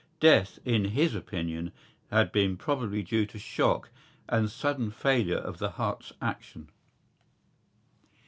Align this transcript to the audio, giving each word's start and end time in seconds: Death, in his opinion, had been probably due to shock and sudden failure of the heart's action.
Death, 0.19 0.57
in 0.65 0.83
his 0.85 1.13
opinion, 1.13 1.71
had 2.09 2.31
been 2.31 2.57
probably 2.57 3.03
due 3.03 3.27
to 3.27 3.37
shock 3.37 3.89
and 4.27 4.49
sudden 4.49 4.89
failure 4.89 5.37
of 5.37 5.59
the 5.59 5.69
heart's 5.73 6.11
action. 6.19 6.71